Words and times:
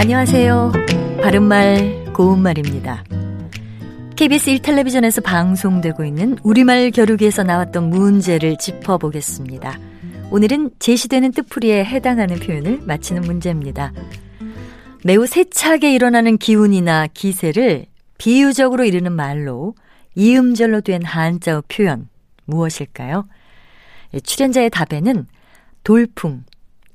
안녕하세요. 0.00 0.72
바른말, 1.22 2.04
고운말입니다. 2.14 3.04
KBS 4.16 4.52
1텔레비전에서 4.52 5.22
방송되고 5.22 6.06
있는 6.06 6.38
우리말 6.42 6.90
겨루기에서 6.90 7.42
나왔던 7.42 7.90
문제를 7.90 8.56
짚어보겠습니다. 8.56 9.78
오늘은 10.30 10.70
제시되는 10.78 11.32
뜻풀이에 11.32 11.84
해당하는 11.84 12.38
표현을 12.38 12.80
맞히는 12.86 13.20
문제입니다. 13.20 13.92
매우 15.04 15.26
세차게 15.26 15.92
일어나는 15.92 16.38
기운이나 16.38 17.06
기세를 17.06 17.84
비유적으로 18.16 18.86
이르는 18.86 19.12
말로 19.12 19.74
이음절로 20.14 20.80
된 20.80 21.04
한자어 21.04 21.62
표현 21.68 22.08
무엇일까요? 22.46 23.28
예, 24.14 24.20
출연자의 24.20 24.70
답에는 24.70 25.26
돌풍, 25.84 26.44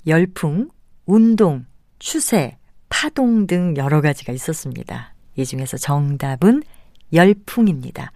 열풍, 0.07 0.69
운동, 1.05 1.67
추세, 1.99 2.57
파동 2.95 3.45
등 3.45 3.73
여러 3.75 3.99
가지가 3.99 4.31
있었습니다. 4.31 5.13
이 5.35 5.45
중에서 5.45 5.75
정답은 5.75 6.63
열풍입니다. 7.11 8.13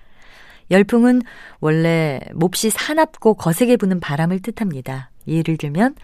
열풍은 0.72 1.22
원래 1.60 2.22
몹시 2.34 2.70
사납고 2.70 3.34
거세게 3.34 3.76
부는 3.76 4.00
바람을 4.00 4.40
뜻합니다. 4.40 5.12
예를 5.28 5.58
들면 5.58 5.96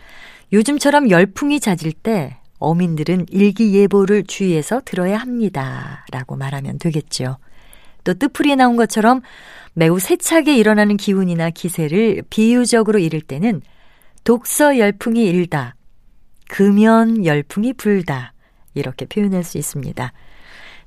요즘처럼 0.51 1.09
열풍이 1.09 1.61
잦을 1.61 1.93
때 2.03 2.35
어민들은 2.59 3.27
일기예보를 3.29 4.25
주의해서 4.25 4.81
들어야 4.83 5.19
합니다. 5.19 6.05
라고 6.11 6.35
말하면 6.35 6.77
되겠죠. 6.77 7.37
또 8.03 8.13
뜻풀이에 8.13 8.55
나온 8.55 8.75
것처럼 8.75 9.21
매우 9.73 9.99
세차게 9.99 10.53
일어나는 10.57 10.97
기운이나 10.97 11.49
기세를 11.49 12.23
비유적으로 12.29 12.99
이를 12.99 13.21
때는 13.21 13.61
독서 14.25 14.77
열풍이 14.77 15.23
일다, 15.23 15.75
금연 16.49 17.25
열풍이 17.25 17.71
불다, 17.73 18.33
이렇게 18.75 19.05
표현할 19.05 19.43
수 19.43 19.57
있습니다. 19.57 20.13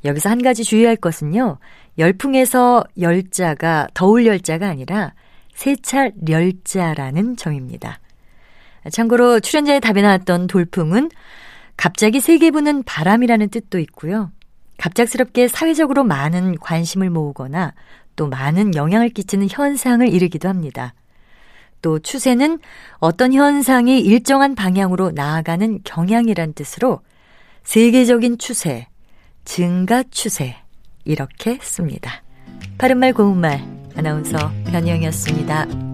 여기서 0.05 0.28
한 0.28 0.42
가지 0.42 0.62
주의할 0.62 0.97
것은요. 0.97 1.58
열풍에서 1.98 2.84
열자가 3.00 3.89
더울 3.95 4.27
열자가 4.27 4.69
아니라 4.69 5.12
세찰 5.55 6.12
열자라는 6.28 7.36
점입니다. 7.36 7.98
참고로 8.92 9.41
출연자의 9.41 9.80
답에 9.80 10.03
나왔던 10.03 10.47
돌풍은 10.47 11.11
갑자기 11.77 12.20
세게 12.20 12.53
부는 12.53 12.84
바람이라는 12.84 13.48
뜻도 13.48 13.78
있고요. 13.80 14.30
갑작스럽게 14.78 15.48
사회적으로 15.48 16.05
많은 16.05 16.56
관심을 16.58 17.11
모으거나 17.11 17.75
또 18.14 18.28
많은 18.28 18.75
영향을 18.75 19.11
끼치는 19.11 19.48
현상을 19.50 20.08
이르기도 20.08 20.48
합니다. 20.48 20.95
또 21.83 21.98
추세는 21.98 22.58
어떤 22.98 23.33
현상이 23.33 24.00
일정한 24.00 24.55
방향으로 24.55 25.12
나아가는 25.12 25.80
경향이란 25.84 26.55
뜻으로 26.55 27.00
세계적인 27.64 28.39
추세, 28.39 28.87
증가 29.45 30.03
추세 30.11 30.56
이렇게 31.05 31.59
씁니다. 31.62 32.23
바른말 32.77 33.12
고운말 33.12 33.62
아나운서 33.97 34.53
변희영이었습니다. 34.70 35.88